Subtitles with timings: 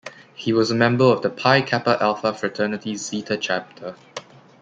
[0.33, 3.95] He was a member of the Pi Kappa Alpha fraternity Zeta chapter.